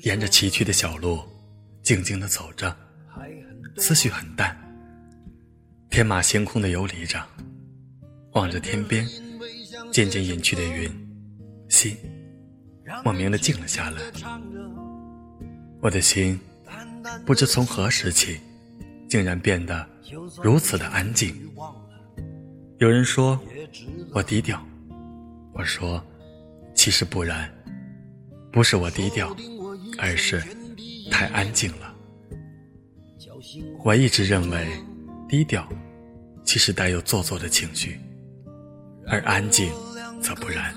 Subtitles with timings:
[0.00, 1.20] 沿着崎岖的小路，
[1.82, 2.74] 静静的走着，
[3.76, 4.56] 思绪很淡，
[5.90, 7.22] 天马行空的游离着，
[8.32, 9.06] 望着天边
[9.92, 10.90] 渐渐隐去的云，
[11.68, 11.94] 心
[13.04, 14.00] 莫名的静了下来。
[15.82, 16.40] 我的心
[17.26, 18.40] 不知从何时起，
[19.10, 19.86] 竟然变得
[20.42, 21.36] 如此的安静。
[22.78, 23.38] 有人说
[24.14, 24.66] 我低调，
[25.52, 26.02] 我说
[26.74, 27.52] 其实不然。
[28.52, 29.34] 不是我低调，
[29.96, 30.42] 而是
[31.10, 31.94] 太安静了。
[33.82, 34.68] 我一直认为，
[35.26, 35.66] 低调
[36.44, 37.98] 其实带有做作的情绪，
[39.06, 39.72] 而安静
[40.20, 40.74] 则不然。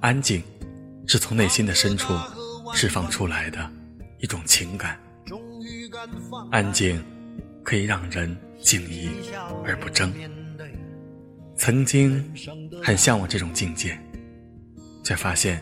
[0.00, 0.42] 安静
[1.06, 2.12] 是从内心的深处
[2.74, 3.70] 释放出来的
[4.20, 5.00] 一种情感。
[6.50, 7.02] 安静
[7.64, 9.08] 可以让人静怡
[9.64, 10.12] 而不争。
[11.56, 12.22] 曾经
[12.84, 13.98] 很向往这种境界，
[15.02, 15.60] 却发现。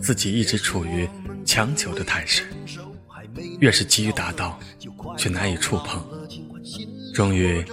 [0.00, 1.08] 自己一直处于
[1.44, 2.44] 强求的态势，
[3.60, 4.58] 越是急于达到，
[5.16, 6.02] 却难以触碰。
[7.14, 7.64] 终于，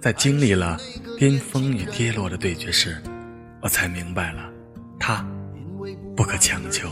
[0.00, 0.78] 在经历了
[1.18, 3.02] 巅峰与跌落的对决时，
[3.60, 4.50] 我才明白了，
[4.98, 5.26] 他
[6.16, 6.88] 不可强求。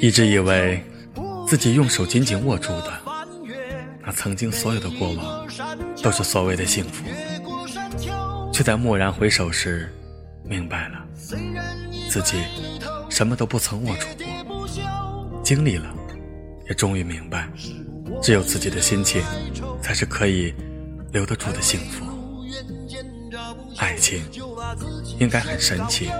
[0.00, 0.82] 一直以为
[1.46, 2.92] 自己用手紧紧握住的
[4.02, 5.46] 那曾经所有的过往，
[6.02, 7.04] 都是所谓的幸福，
[8.52, 9.92] 却在蓦然回首时。
[10.50, 11.06] 明白了，
[12.10, 12.42] 自己
[13.08, 14.66] 什么都不曾握住过，
[15.44, 15.94] 经历了，
[16.68, 17.48] 也终于明白，
[18.20, 19.22] 只有自己的心情，
[19.80, 20.52] 才是可以
[21.12, 22.04] 留得住的幸福。
[23.76, 24.24] 爱情
[25.20, 26.10] 应该很神奇，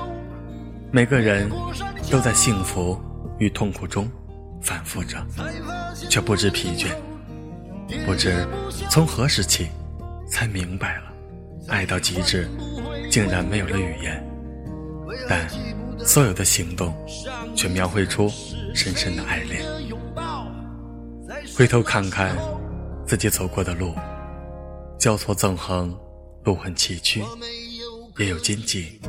[0.93, 1.51] 每个人
[2.09, 2.97] 都在幸福
[3.41, 4.09] 与痛苦中
[4.63, 5.27] 反复着，
[6.09, 6.87] 却不知疲倦。
[8.07, 8.47] 不知
[8.89, 9.67] 从何时起，
[10.29, 11.13] 才明白了，
[11.67, 12.49] 爱到极致。
[13.11, 14.25] 竟然没有了语言，
[15.29, 15.49] 但
[15.99, 16.95] 所有的行动
[17.57, 18.31] 却描绘出
[18.73, 19.65] 深深的爱恋。
[21.57, 22.37] 回头看看
[23.05, 23.93] 自己走过的路，
[24.97, 25.93] 交错纵横，
[26.45, 27.25] 路很崎岖，
[28.17, 29.01] 也有荆棘。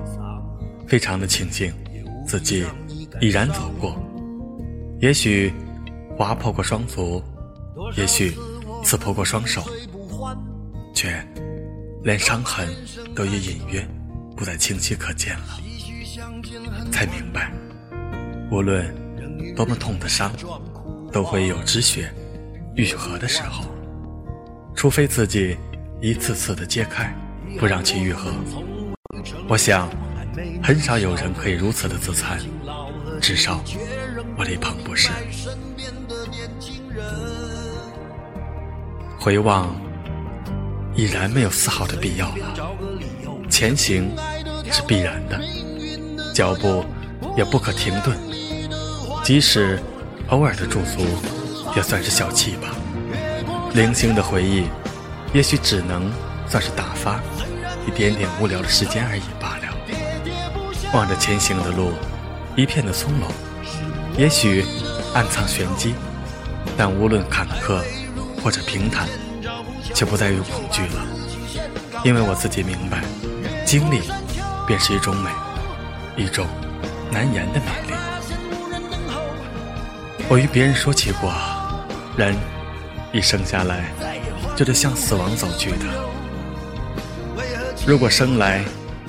[0.88, 1.72] 非常的庆幸
[2.26, 2.66] 自己
[3.22, 3.96] 已然走过，
[5.00, 5.54] 也许
[6.18, 7.24] 划破过双足，
[7.96, 8.36] 也许
[8.84, 9.62] 刺破过双手，
[10.94, 11.24] 却。
[12.04, 12.68] 连伤痕
[13.16, 13.88] 都已隐约
[14.36, 15.60] 不再清晰可见了，
[16.92, 17.52] 才明白，
[18.52, 18.92] 无论
[19.56, 20.32] 多么痛的伤，
[21.12, 22.12] 都会有止血
[22.76, 23.66] 愈合的时候。
[24.76, 25.56] 除非自己
[26.02, 27.16] 一次次的揭开，
[27.60, 28.32] 不让其愈合。
[29.48, 29.88] 我想，
[30.64, 32.40] 很少有人可以如此的自残，
[33.22, 33.64] 至少
[34.38, 35.12] 我李鹏不是。
[39.20, 39.76] 回望。
[40.96, 42.70] 已然没有丝毫的必要了。
[43.50, 44.12] 前行
[44.72, 45.40] 是必然的，
[46.34, 46.86] 脚步
[47.38, 48.18] 也不可停顿。
[49.24, 49.80] 即使
[50.30, 51.06] 偶尔的驻足，
[51.76, 52.76] 也算是小憩吧。
[53.74, 54.66] 零星的回忆，
[55.34, 56.12] 也许只能
[56.48, 57.20] 算是打发
[57.88, 59.64] 一点点无聊的时间而已罢了。
[60.94, 61.94] 望着前行的路，
[62.56, 63.26] 一片的葱茏，
[64.18, 64.66] 也许
[65.14, 65.94] 暗藏玄机，
[66.76, 67.82] 但无论坎坷
[68.44, 69.08] 或者平坦。
[69.94, 71.06] 就不再有恐惧了，
[72.04, 73.02] 因为我自己明白，
[73.66, 74.02] 经历
[74.66, 75.30] 便是一种美，
[76.18, 76.48] 一种
[77.12, 77.94] 难言的美丽。
[80.28, 81.32] 我与别人说起过，
[82.18, 82.36] 人
[83.12, 83.92] 一生下来
[84.56, 85.86] 就得向死亡走去的。
[87.86, 88.64] 如果生来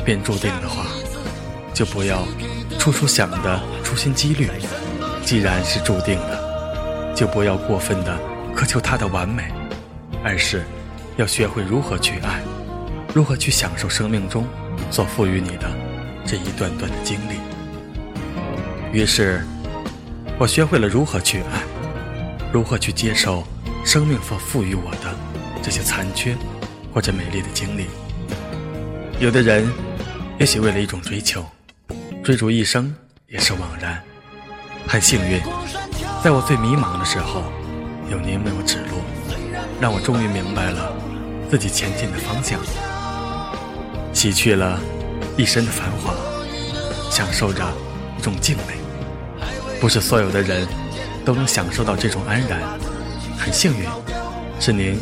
[0.04, 0.86] 便注定的话，
[1.72, 2.22] 就不要
[2.78, 4.48] 处处想的处心积虑；
[5.24, 8.18] 既然是注定的，就不要过分的
[8.54, 9.44] 苛求它的完美。
[10.24, 10.64] 而是，
[11.16, 12.40] 要学会如何去爱，
[13.14, 14.46] 如何去享受生命中
[14.90, 15.70] 所赋予你的
[16.24, 17.34] 这一段段的经历。
[18.92, 19.44] 于是，
[20.38, 21.62] 我学会了如何去爱，
[22.50, 23.44] 如何去接受
[23.84, 25.14] 生命所赋予我的
[25.62, 26.34] 这些残缺
[26.94, 27.86] 或者美丽的经历。
[29.20, 29.70] 有的人，
[30.38, 31.44] 也许为了一种追求，
[32.24, 32.94] 追逐一生
[33.28, 34.02] 也是枉然。
[34.86, 35.40] 很幸运，
[36.24, 37.44] 在我最迷茫的时候，
[38.10, 38.96] 有您为我指路。
[39.80, 40.92] 让我终于明白了
[41.52, 42.58] 自己前进的方向，
[44.14, 44.80] 洗去了
[45.36, 46.14] 一身的繁华，
[47.10, 47.62] 享受着
[48.18, 48.72] 一种静美。
[49.78, 50.66] 不是所有的人
[51.26, 52.58] 都能享受到这种安然，
[53.38, 53.86] 很幸运，
[54.58, 54.98] 是您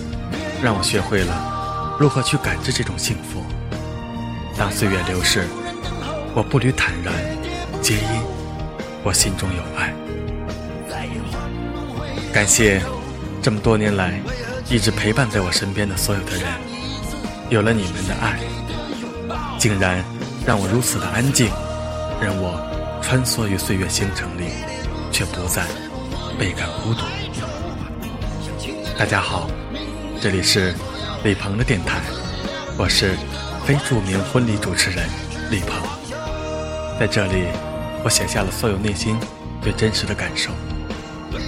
[0.60, 3.44] 让我学会了如何去感知这种幸福。
[4.58, 5.46] 当岁月流逝，
[6.34, 7.14] 我步履坦然，
[7.80, 8.22] 皆因
[9.04, 9.94] 我心中有爱。
[12.32, 12.82] 感谢
[13.42, 14.20] 这么多年来。
[14.68, 16.44] 一直陪伴在我身边的所有的人，
[17.48, 18.38] 有了你们的爱，
[19.58, 20.04] 竟然
[20.46, 20.56] 让。
[20.56, 21.50] 我如此的安静，
[22.20, 22.54] 任我
[23.02, 24.44] 穿梭于岁月星辰里，
[25.10, 25.66] 却不再
[26.38, 27.00] 倍感孤独。
[28.96, 29.50] 大家好，
[30.20, 30.72] 这里是
[31.24, 32.00] 李鹏的电台，
[32.78, 33.16] 我是
[33.66, 35.04] 非著名婚礼主持人
[35.50, 35.82] 李鹏，
[37.00, 37.46] 在这里，
[38.04, 39.18] 我写下了所有内心
[39.60, 40.52] 最真实的感受，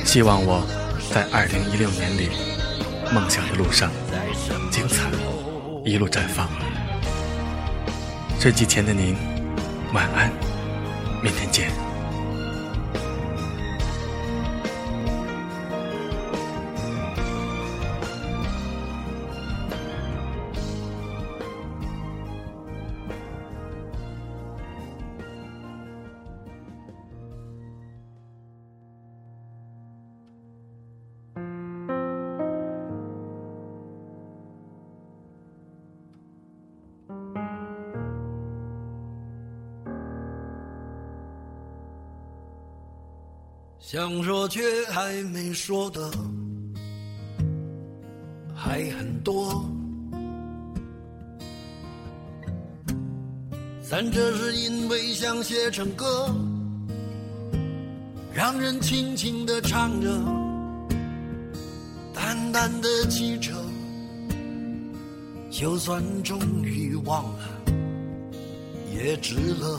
[0.04, 0.66] 希望我
[1.12, 2.30] 在二零一六年里
[3.12, 3.90] 梦想的路上
[4.70, 5.10] 精彩
[5.84, 6.48] 一路绽放。
[8.40, 9.14] 睡机前的您，
[9.92, 10.32] 晚安，
[11.22, 11.91] 明天见。
[43.92, 46.10] 想说却还没说的
[48.54, 49.70] 还很多，
[53.90, 56.34] 但这是因为想写成歌，
[58.32, 60.08] 让人轻轻的唱着，
[62.14, 63.52] 淡淡的记着，
[65.50, 67.44] 就算终于忘了，
[68.90, 69.78] 也值了。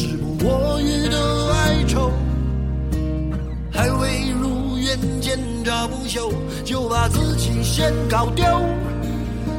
[0.00, 2.10] 时不我予的哀愁，
[3.70, 6.32] 还未如愿见着不朽，
[6.64, 8.42] 就把自己先搞丢。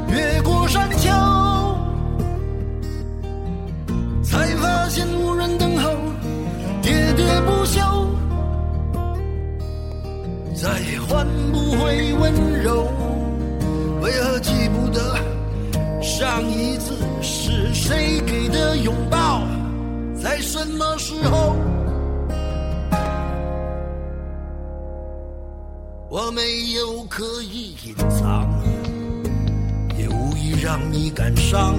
[0.07, 1.11] 越过山丘，
[4.23, 5.91] 才发现无人等候，
[6.81, 7.79] 喋喋不休，
[10.55, 12.33] 再也换不回温
[12.63, 12.87] 柔。
[14.01, 15.15] 为何记不得
[16.01, 19.20] 上一次是谁给的拥抱，
[20.21, 21.55] 在什么时候？
[26.09, 26.41] 我没
[26.73, 28.47] 有刻意隐藏，
[29.97, 31.73] 也无意让你感伤。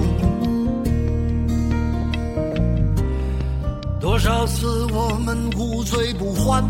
[4.01, 6.61] 多少次我们无醉不欢，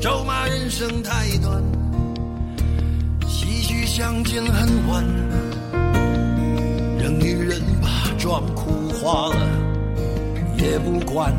[0.00, 1.62] 咒骂人生太短。
[3.28, 5.04] 唏嘘相见恨晚，
[6.98, 7.88] 任女人把
[8.18, 9.69] 妆哭花了
[10.60, 11.32] 也不管。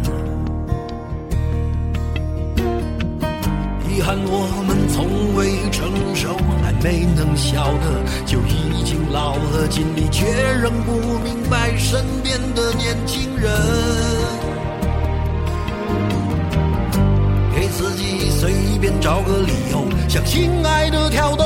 [3.87, 10.25] 遗憾我们从未成熟，还没能晓得就已经老了，尽力却
[10.61, 13.51] 仍不明白身边的年轻人。
[17.53, 21.43] 给自己随便找个理由，向心爱的挑逗。